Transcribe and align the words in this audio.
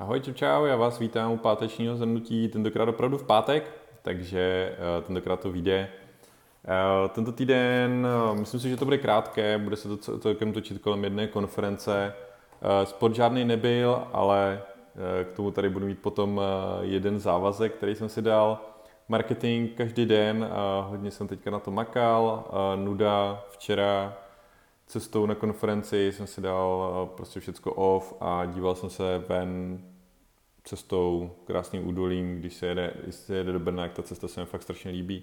Ahoj, 0.00 0.20
čau, 0.20 0.32
čau, 0.32 0.64
já 0.64 0.76
vás 0.76 0.98
vítám 0.98 1.32
u 1.32 1.36
pátečního 1.36 1.96
zhrnutí, 1.96 2.48
tentokrát 2.48 2.88
opravdu 2.88 3.18
v 3.18 3.26
pátek, 3.26 3.70
takže 4.02 4.72
uh, 4.98 5.04
tentokrát 5.04 5.40
to 5.40 5.52
vyjde. 5.52 5.88
Uh, 6.64 7.08
tento 7.08 7.32
týden, 7.32 8.06
uh, 8.30 8.38
myslím 8.38 8.60
si, 8.60 8.70
že 8.70 8.76
to 8.76 8.84
bude 8.84 8.98
krátké, 8.98 9.58
bude 9.58 9.76
se 9.76 9.88
to 9.88 10.18
celkem 10.18 10.52
točit 10.52 10.78
kolem 10.78 11.04
jedné 11.04 11.26
konference. 11.26 12.14
Sport 12.84 13.14
žádný 13.14 13.44
nebyl, 13.44 14.02
ale 14.12 14.62
k 15.24 15.32
tomu 15.32 15.50
tady 15.50 15.68
budu 15.68 15.86
mít 15.86 15.98
potom 15.98 16.40
jeden 16.80 17.18
závazek, 17.18 17.74
který 17.74 17.94
jsem 17.94 18.08
si 18.08 18.22
dal. 18.22 18.58
Marketing 19.08 19.70
každý 19.76 20.06
den, 20.06 20.48
hodně 20.82 21.10
jsem 21.10 21.28
teďka 21.28 21.50
na 21.50 21.58
to 21.58 21.70
makal, 21.70 22.44
nuda 22.76 23.44
včera, 23.48 24.16
cestou 24.90 25.26
na 25.26 25.34
konferenci 25.34 26.12
jsem 26.12 26.26
si 26.26 26.40
dal 26.40 27.10
prostě 27.16 27.40
všecko 27.40 27.72
off 27.72 28.14
a 28.20 28.44
díval 28.44 28.74
jsem 28.74 28.90
se 28.90 29.24
ven 29.28 29.80
cestou, 30.64 31.30
krásným 31.46 31.88
údolím, 31.88 32.38
když 32.38 32.54
se 32.54 32.66
jede, 32.66 32.94
když 33.02 33.14
se 33.14 33.34
jede 33.34 33.52
do 33.52 33.58
Brna, 33.58 33.82
jak 33.82 33.92
ta 33.92 34.02
cesta 34.02 34.28
se 34.28 34.40
mi 34.40 34.46
fakt 34.46 34.62
strašně 34.62 34.90
líbí. 34.90 35.22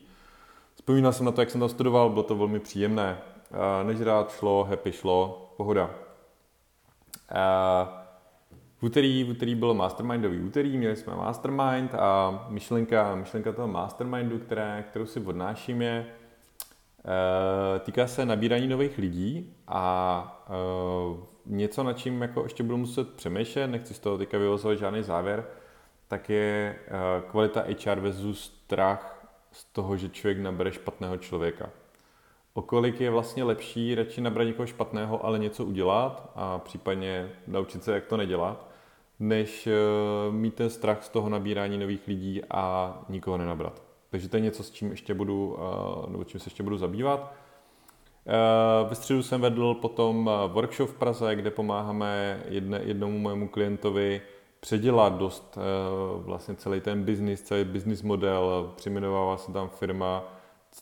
Vzpomínal 0.75 1.13
jsem 1.13 1.25
na 1.25 1.31
to, 1.31 1.41
jak 1.41 1.49
jsem 1.49 1.59
tam 1.59 1.69
studoval, 1.69 2.09
bylo 2.09 2.23
to 2.23 2.35
velmi 2.35 2.59
příjemné. 2.59 3.17
Než 3.83 4.01
rád 4.01 4.31
šlo, 4.31 4.63
happy 4.63 4.91
šlo, 4.91 5.51
pohoda. 5.57 5.89
V 8.79 8.83
úterý, 8.83 9.23
v 9.23 9.29
úterý 9.29 9.55
bylo 9.55 9.73
mastermindový 9.73 10.39
úterý, 10.39 10.77
měli 10.77 10.95
jsme 10.95 11.15
mastermind 11.15 11.95
a 11.95 12.45
myšlenka, 12.49 13.15
myšlenka 13.15 13.51
toho 13.51 13.67
mastermindu, 13.67 14.39
které, 14.39 14.85
kterou 14.89 15.05
si 15.05 15.19
odnáším 15.19 15.81
je, 15.81 16.05
Eh, 16.05 16.26
týká 17.79 18.07
se 18.07 18.25
nabírání 18.25 18.67
nových 18.67 18.97
lidí 18.97 19.53
a 19.67 20.47
uh, 21.09 21.17
něco, 21.45 21.83
nad 21.83 21.93
čím 21.93 22.21
jako 22.21 22.43
ještě 22.43 22.63
budu 22.63 22.77
muset 22.77 23.13
přemýšlet, 23.13 23.67
nechci 23.67 23.93
z 23.93 23.99
toho 23.99 24.17
teďka 24.17 24.37
vyvozovat 24.37 24.77
žádný 24.77 25.03
závěr, 25.03 25.45
tak 26.07 26.29
je 26.29 26.75
uh, 26.87 27.29
kvalita 27.29 27.63
HR 27.85 27.99
versus 27.99 28.43
strach 28.43 29.27
z 29.51 29.63
toho, 29.63 29.97
že 29.97 30.09
člověk 30.09 30.39
nabere 30.39 30.71
špatného 30.71 31.17
člověka. 31.17 31.69
O 32.53 32.61
kolik 32.61 33.01
je 33.01 33.09
vlastně 33.09 33.43
lepší 33.43 33.95
radši 33.95 34.21
nabrat 34.21 34.47
někoho 34.47 34.67
špatného, 34.67 35.25
ale 35.25 35.39
něco 35.39 35.65
udělat 35.65 36.31
a 36.35 36.59
případně 36.59 37.29
naučit 37.47 37.83
se, 37.83 37.93
jak 37.93 38.05
to 38.05 38.17
nedělat, 38.17 38.69
než 39.19 39.69
mít 40.31 40.53
ten 40.53 40.69
strach 40.69 41.03
z 41.03 41.09
toho 41.09 41.29
nabírání 41.29 41.77
nových 41.77 42.07
lidí 42.07 42.41
a 42.49 42.93
nikoho 43.09 43.37
nenabrat. 43.37 43.86
Takže 44.09 44.29
to 44.29 44.37
je 44.37 44.41
něco, 44.41 44.63
s 44.63 44.71
čím 44.71 44.91
ještě 44.91 45.13
budu, 45.13 45.57
eh, 45.59 46.11
nebo 46.11 46.23
čím 46.23 46.39
se 46.39 46.47
ještě 46.47 46.63
budu 46.63 46.77
zabývat. 46.77 47.33
Eh, 48.27 48.89
ve 48.89 48.95
středu 48.95 49.23
jsem 49.23 49.41
vedl 49.41 49.73
potom 49.73 50.29
eh, 50.29 50.47
workshop 50.47 50.89
v 50.89 50.93
Praze, 50.93 51.35
kde 51.35 51.51
pomáháme 51.51 52.41
jedne, 52.49 52.81
jednomu 52.83 53.19
mému 53.19 53.47
klientovi 53.47 54.21
předělat 54.59 55.17
dost 55.17 55.57
vlastně 56.17 56.55
celý 56.55 56.81
ten 56.81 57.03
business, 57.03 57.41
celý 57.41 57.63
business 57.63 58.01
model, 58.01 58.73
přeměnovává 58.75 59.37
se 59.37 59.51
tam 59.51 59.69
firma, 59.69 60.23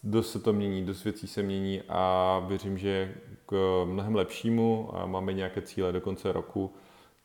dost 0.04 0.32
se 0.32 0.40
to 0.40 0.54
mění, 0.54 0.86
dost 0.86 1.04
věcí 1.04 1.28
se 1.28 1.44
mění 1.44 1.82
a 1.90 2.40
věřím, 2.48 2.78
že 2.78 3.16
k 3.46 3.84
mnohem 3.86 4.16
lepšímu 4.16 4.90
a 4.94 5.06
máme 5.06 5.34
nějaké 5.34 5.62
cíle 5.62 5.92
do 5.92 6.02
konce 6.02 6.32
roku, 6.32 6.74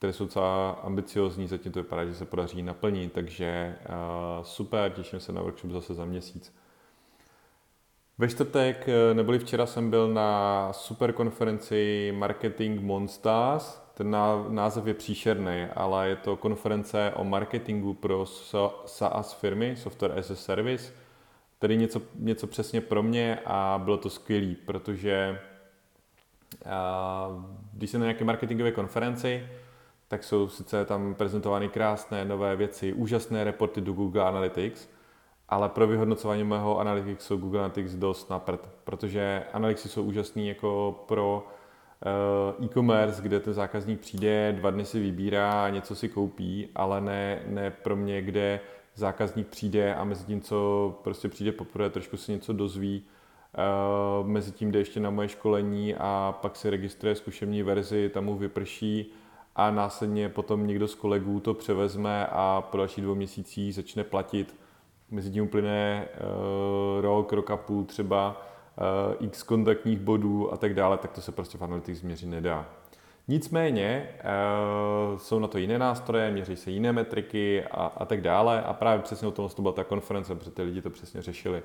které 0.00 0.12
jsou 0.12 0.24
docela 0.24 0.70
ambiciozní, 0.70 1.46
zatím 1.46 1.72
to 1.72 1.82
vypadá, 1.82 2.04
že 2.04 2.14
se 2.14 2.24
podaří 2.24 2.62
naplnit, 2.62 3.12
takže 3.12 3.76
uh, 3.88 4.44
super, 4.44 4.92
těším 4.92 5.20
se 5.20 5.32
na 5.32 5.42
workshop 5.42 5.70
zase 5.70 5.94
za 5.94 6.04
měsíc. 6.04 6.54
Ve 8.18 8.28
čtvrtek, 8.28 8.88
eh, 8.88 9.14
neboli 9.14 9.38
včera 9.38 9.66
jsem 9.66 9.90
byl 9.90 10.14
na 10.14 10.72
super 10.72 11.12
konferenci 11.12 12.12
Marketing 12.16 12.80
Monsters. 12.80 13.82
Ten 13.94 14.16
název 14.48 14.86
je 14.86 14.94
příšerný, 14.94 15.66
ale 15.74 16.08
je 16.08 16.16
to 16.16 16.36
konference 16.36 17.12
o 17.16 17.24
marketingu 17.24 17.94
pro 17.94 18.26
SaaS 18.86 19.32
firmy, 19.32 19.76
Software 19.76 20.18
as 20.18 20.30
a 20.30 20.34
Service. 20.34 20.92
Tedy 21.58 21.76
něco, 21.76 22.02
něco 22.14 22.46
přesně 22.46 22.80
pro 22.80 23.02
mě 23.02 23.38
a 23.46 23.80
bylo 23.84 23.96
to 23.96 24.10
skvělé, 24.10 24.54
protože 24.66 25.40
když 27.72 27.90
jsem 27.90 28.00
na 28.00 28.06
nějaké 28.06 28.24
marketingové 28.24 28.72
konferenci, 28.72 29.46
tak 30.10 30.24
jsou 30.24 30.48
sice 30.48 30.84
tam 30.84 31.14
prezentovány 31.14 31.68
krásné 31.68 32.24
nové 32.24 32.56
věci, 32.56 32.92
úžasné 32.92 33.44
reporty 33.44 33.80
do 33.80 33.92
Google 33.92 34.24
Analytics, 34.24 34.88
ale 35.48 35.68
pro 35.68 35.86
vyhodnocování 35.86 36.44
mého 36.44 36.78
Analytics 36.78 37.24
jsou 37.24 37.36
Google 37.36 37.60
Analytics 37.60 37.94
dost 37.94 38.30
napřed, 38.30 38.68
protože 38.84 39.42
Analytics 39.52 39.90
jsou 39.90 40.02
úžasný 40.02 40.48
jako 40.48 41.00
pro 41.08 41.46
uh, 42.58 42.64
e-commerce, 42.64 43.22
kde 43.22 43.40
ten 43.40 43.54
zákazník 43.54 44.00
přijde, 44.00 44.52
dva 44.52 44.70
dny 44.70 44.84
si 44.84 45.00
vybírá, 45.00 45.70
něco 45.70 45.94
si 45.94 46.08
koupí, 46.08 46.68
ale 46.74 47.00
ne, 47.00 47.42
ne 47.46 47.70
pro 47.70 47.96
mě, 47.96 48.22
kde 48.22 48.60
zákazník 48.94 49.48
přijde 49.48 49.94
a 49.94 50.04
mezi 50.04 50.24
tím, 50.24 50.40
co 50.40 50.98
prostě 51.04 51.28
přijde 51.28 51.52
poprvé, 51.52 51.90
trošku 51.90 52.16
si 52.16 52.32
něco 52.32 52.52
dozví, 52.52 53.04
uh, 54.22 54.26
mezi 54.28 54.52
tím 54.52 54.72
jde 54.72 54.78
ještě 54.78 55.00
na 55.00 55.10
moje 55.10 55.28
školení 55.28 55.94
a 55.98 56.38
pak 56.42 56.56
si 56.56 56.70
registruje 56.70 57.14
zkušební 57.14 57.62
verzi, 57.62 58.08
tam 58.08 58.24
mu 58.24 58.36
vyprší 58.36 59.12
a 59.60 59.70
následně 59.70 60.28
potom 60.28 60.66
někdo 60.66 60.88
z 60.88 60.94
kolegů 60.94 61.40
to 61.40 61.54
převezme 61.54 62.26
a 62.26 62.64
po 62.70 62.76
další 62.76 63.00
dvou 63.00 63.14
měsících 63.14 63.74
začne 63.74 64.04
platit. 64.04 64.54
Mezi 65.10 65.30
tím 65.30 65.44
uplyne 65.44 66.08
uh, 66.14 67.00
rok, 67.00 67.32
rok 67.32 67.50
a 67.50 67.56
půl 67.56 67.84
třeba 67.84 68.42
uh, 69.18 69.26
x 69.26 69.42
kontaktních 69.42 69.98
bodů 69.98 70.52
a 70.52 70.56
tak 70.56 70.74
dále, 70.74 70.98
tak 70.98 71.12
to 71.12 71.20
se 71.20 71.32
prostě 71.32 71.58
v 71.58 71.62
Analytics 71.62 72.00
změřit 72.00 72.26
nedá. 72.26 72.66
Nicméně 73.28 74.08
uh, 74.14 75.18
jsou 75.18 75.38
na 75.38 75.48
to 75.48 75.58
jiné 75.58 75.78
nástroje, 75.78 76.30
měří 76.30 76.56
se 76.56 76.70
jiné 76.70 76.92
metriky 76.92 77.64
a, 77.64 77.92
a 77.96 78.04
tak 78.04 78.20
dále 78.20 78.62
a 78.62 78.72
právě 78.72 79.02
přesně 79.02 79.28
o 79.28 79.30
tom 79.30 79.48
to 79.48 79.62
byla 79.62 79.74
ta 79.74 79.84
konference, 79.84 80.34
protože 80.34 80.50
ty 80.50 80.62
lidi 80.62 80.82
to 80.82 80.90
přesně 80.90 81.22
řešili. 81.22 81.62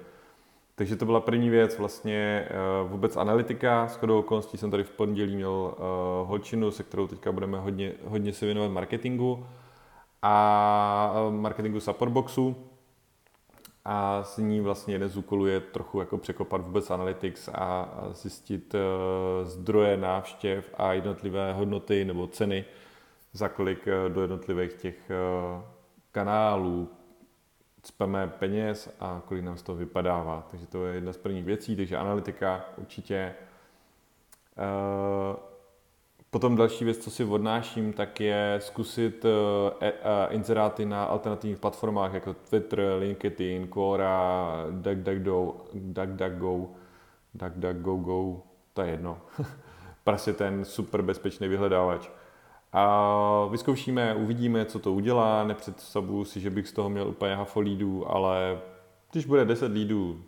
Takže 0.78 0.96
to 0.96 1.06
byla 1.06 1.20
první 1.20 1.50
věc, 1.50 1.80
vlastně 1.80 2.50
uh, 2.84 2.92
vůbec 2.92 3.18
analytika. 3.18 3.88
S 3.88 3.96
chodou 3.96 4.20
okolností 4.20 4.58
jsem 4.58 4.72
tady 4.72 4.84
v 4.84 4.92
pondělí 4.92 5.36
měl 5.36 5.52
uh, 5.52 6.28
holčinu, 6.28 6.72
se 6.72 6.84
kterou 6.84 7.08
teďka 7.08 7.32
budeme 7.32 7.60
hodně, 7.60 7.94
hodně 8.06 8.34
se 8.34 8.46
věnovat 8.46 8.68
marketingu 8.72 9.48
a 10.22 11.16
uh, 11.28 11.34
marketingu 11.34 11.80
Supportboxu. 11.80 12.56
A 13.86 14.24
s 14.24 14.38
ní 14.38 14.62
vlastně 14.62 14.96
jeden 14.96 15.10
z 15.10 15.18
úkolů 15.18 15.46
je 15.46 15.60
trochu 15.60 16.00
jako 16.00 16.18
překopat 16.18 16.62
vůbec 16.62 16.92
analytics 16.92 17.50
a, 17.54 17.90
zjistit 18.12 18.76
zdroje 19.44 19.98
návštěv 19.98 20.74
a 20.78 20.94
jednotlivé 20.94 21.54
hodnoty 21.54 22.06
nebo 22.06 22.28
ceny, 22.28 22.66
za 23.34 23.50
kolik 23.50 23.86
do 24.08 24.22
jednotlivých 24.22 24.74
těch 24.74 25.12
kanálů, 26.12 26.90
cpeme 27.86 28.28
peněz 28.28 28.96
a 29.00 29.22
kolik 29.26 29.44
nám 29.44 29.58
z 29.58 29.64
toho 29.64 29.76
vypadává. 29.76 30.48
Takže 30.52 30.68
to 30.68 30.86
je 30.86 30.96
jedna 30.96 31.14
z 31.14 31.18
prvních 31.18 31.46
věcí, 31.46 31.76
takže 31.76 31.98
analytika 31.98 32.66
určitě. 32.78 33.34
Eh, 34.58 35.36
potom 36.30 36.56
další 36.56 36.86
věc, 36.86 36.98
co 36.98 37.12
si 37.12 37.24
odnáším, 37.24 37.94
tak 37.94 38.22
je 38.22 38.58
zkusit 38.62 39.26
eh, 39.26 39.88
e, 39.92 40.34
inzeráty 40.34 40.86
na 40.86 41.04
alternativních 41.04 41.60
platformách 41.60 42.14
jako 42.14 42.34
Twitter, 42.34 42.82
LinkedIn, 43.00 43.68
Quora, 43.68 44.66
DuckDuckGo, 44.72 45.56
DuckDuckGo, 45.74 46.70
DuckDuckGo, 47.34 48.42
to 48.74 48.82
je 48.82 48.92
jedno. 48.92 49.22
prostě 50.04 50.34
ten 50.34 50.66
super 50.66 51.02
bezpečný 51.02 51.48
vyhledávač. 51.48 52.10
A 52.78 53.48
vyzkoušíme, 53.52 54.16
uvidíme, 54.16 54.66
co 54.66 54.80
to 54.80 54.94
udělá. 54.94 55.44
Nepředstavuju 55.44 56.26
si, 56.26 56.40
že 56.40 56.50
bych 56.50 56.68
z 56.68 56.72
toho 56.72 56.90
měl 56.90 57.08
úplně 57.08 57.36
hafo 57.36 57.60
lídů, 57.60 58.12
ale 58.12 58.60
když 59.12 59.26
bude 59.26 59.46
10 59.46 59.72
lídů 59.72 60.24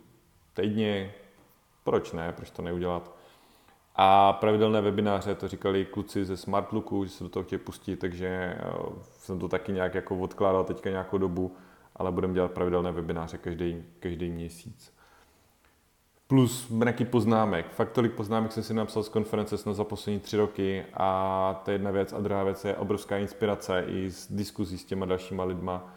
týdně, 0.54 1.14
proč 1.84 2.12
ne, 2.12 2.32
proč 2.32 2.50
to 2.50 2.62
neudělat? 2.62 3.16
A 3.94 4.32
pravidelné 4.32 4.80
webináře, 4.80 5.34
to 5.34 5.48
říkali 5.48 5.84
kluci 5.84 6.24
ze 6.24 6.36
Smartlooku, 6.36 7.04
že 7.04 7.10
se 7.10 7.24
do 7.24 7.30
toho 7.30 7.44
chtějí 7.44 7.60
pustit, 7.60 7.96
takže 7.96 8.26
eh, 8.28 8.58
jsem 9.02 9.38
to 9.38 9.48
taky 9.48 9.72
nějak 9.72 9.94
jako 9.94 10.18
odkládal 10.18 10.64
teďka 10.64 10.90
nějakou 10.90 11.18
dobu, 11.18 11.56
ale 11.96 12.12
budeme 12.12 12.34
dělat 12.34 12.52
pravidelné 12.52 12.92
webináře 12.92 13.38
každý, 13.38 13.82
každý 14.00 14.30
měsíc 14.30 14.97
plus 16.28 16.68
mraky 16.68 17.04
poznámek. 17.04 17.70
Fakt 17.70 17.92
tolik 17.92 18.12
poznámek 18.12 18.52
jsem 18.52 18.62
si 18.62 18.74
napsal 18.74 19.02
z 19.02 19.08
konference 19.08 19.58
snad 19.58 19.74
za 19.74 19.84
poslední 19.84 20.20
tři 20.20 20.36
roky 20.36 20.84
a 20.94 21.60
to 21.64 21.70
je 21.70 21.74
jedna 21.74 21.90
věc. 21.90 22.12
A 22.12 22.20
druhá 22.20 22.44
věc 22.44 22.64
je 22.64 22.76
obrovská 22.76 23.18
inspirace 23.18 23.84
i 23.86 24.10
z 24.10 24.32
diskuzí 24.32 24.78
s 24.78 24.84
těma 24.84 25.06
dalšíma 25.06 25.44
lidma 25.44 25.94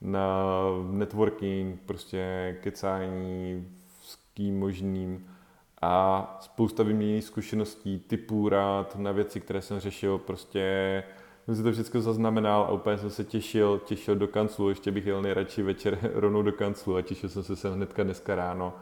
na 0.00 0.44
networking, 0.90 1.80
prostě 1.86 2.56
kecání 2.62 3.68
s 4.02 4.18
kým 4.34 4.58
možným 4.58 5.26
a 5.82 6.38
spousta 6.40 6.82
vyměněných 6.82 7.24
zkušeností, 7.24 7.98
typů 7.98 8.48
rád 8.48 8.96
na 8.96 9.12
věci, 9.12 9.40
které 9.40 9.62
jsem 9.62 9.80
řešil, 9.80 10.18
prostě 10.18 11.04
jsem 11.44 11.56
si 11.56 11.62
to 11.62 11.72
všechno 11.72 12.00
zaznamenal 12.00 12.62
a 12.62 12.70
úplně 12.70 12.98
jsem 12.98 13.10
se 13.10 13.24
těšil, 13.24 13.80
těšil 13.84 14.16
do 14.16 14.28
kanclu, 14.28 14.68
ještě 14.68 14.90
bych 14.90 15.06
jel 15.06 15.22
nejradši 15.22 15.62
večer 15.62 15.98
rovnou 16.14 16.42
do 16.42 16.52
kanclu 16.52 16.96
a 16.96 17.02
těšil 17.02 17.28
jsem 17.28 17.42
se 17.42 17.56
sem 17.56 17.72
hnedka 17.72 18.02
dneska 18.02 18.34
ráno 18.34 18.72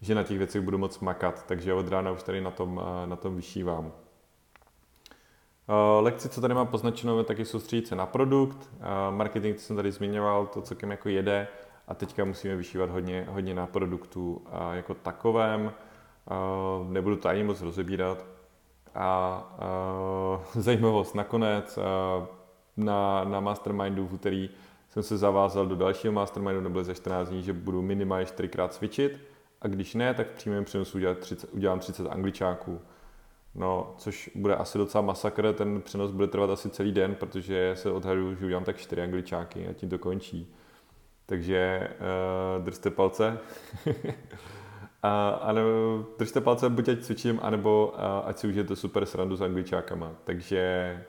že 0.00 0.14
na 0.14 0.22
těch 0.22 0.38
věcech 0.38 0.62
budu 0.62 0.78
moc 0.78 0.98
makat, 0.98 1.46
takže 1.46 1.74
od 1.74 1.88
rána 1.88 2.10
už 2.10 2.22
tady 2.22 2.40
na 2.40 2.50
tom, 2.50 2.80
eh, 2.84 3.06
na 3.06 3.16
tom 3.16 3.36
vyšívám. 3.36 3.92
Lekci, 6.00 6.28
co 6.28 6.40
tady 6.40 6.54
mám 6.54 6.66
poznačeno, 6.66 7.18
je 7.18 7.24
taky 7.24 7.44
soustředit 7.44 7.86
se 7.86 7.96
na 7.96 8.06
produkt. 8.06 8.70
Marketing, 9.10 9.56
co 9.56 9.62
jsem 9.62 9.76
tady 9.76 9.92
zmiňoval, 9.92 10.46
to 10.46 10.62
celkem 10.62 10.90
jako 10.90 11.08
jede. 11.08 11.48
A 11.88 11.94
teďka 11.94 12.24
musíme 12.24 12.56
vyšívat 12.56 12.90
hodně, 12.90 13.26
hodně 13.30 13.54
na 13.54 13.66
produktu 13.66 14.42
jako 14.72 14.94
takovém. 14.94 15.72
Nebudu 16.88 17.16
to 17.16 17.28
ani 17.28 17.42
moc 17.42 17.60
rozebírat. 17.60 18.26
A 18.94 19.42
zajímavost 20.54 21.14
nakonec, 21.14 21.78
na, 22.76 23.24
na 23.24 23.40
Mastermindu 23.40 24.06
v 24.06 24.14
úterý 24.14 24.50
jsem 24.88 25.02
se 25.02 25.16
zavázal 25.16 25.66
do 25.66 25.76
dalšího 25.76 26.12
Mastermindu, 26.12 26.60
nebyly 26.60 26.84
za 26.84 26.94
14 26.94 27.28
dní, 27.28 27.42
že 27.42 27.52
budu 27.52 27.82
minimálně 27.82 28.26
4krát 28.26 28.68
cvičit 28.68 29.20
a 29.64 29.68
když 29.68 29.94
ne, 29.94 30.14
tak 30.14 30.30
v 30.30 30.34
přímém 30.34 30.64
přenosu 30.64 30.98
udělat 30.98 31.18
30, 31.18 31.52
udělám 31.52 31.78
30 31.78 32.06
angličáků. 32.06 32.80
No, 33.54 33.94
což 33.98 34.30
bude 34.34 34.56
asi 34.56 34.78
docela 34.78 35.02
masakr, 35.02 35.52
ten 35.52 35.82
přenos 35.82 36.10
bude 36.10 36.26
trvat 36.26 36.50
asi 36.50 36.70
celý 36.70 36.92
den, 36.92 37.14
protože 37.14 37.72
se 37.76 37.90
odhaduju, 37.90 38.34
že 38.34 38.46
udělám 38.46 38.64
tak 38.64 38.76
4 38.76 39.02
angličáky 39.02 39.68
a 39.68 39.72
tím 39.72 39.88
to 39.88 39.98
končí. 39.98 40.54
Takže 41.26 41.88
uh, 42.58 42.64
držte 42.64 42.90
palce. 42.90 43.38
a, 45.02 45.28
a 45.28 45.52
nebo, 45.52 46.04
držte 46.18 46.40
palce, 46.40 46.70
buď 46.70 46.88
ať 46.88 47.00
cvičím, 47.00 47.40
anebo 47.42 47.94
uh, 47.94 48.28
ať 48.28 48.38
si 48.38 48.48
užijete 48.48 48.76
super 48.76 49.06
srandu 49.06 49.36
s 49.36 49.42
angličákama. 49.42 50.12
Takže 50.24 51.04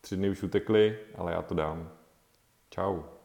tři 0.00 0.16
dny 0.16 0.30
už 0.30 0.42
utekly, 0.42 0.98
ale 1.14 1.32
já 1.32 1.42
to 1.42 1.54
dám. 1.54 1.90
Ciao. 2.70 3.15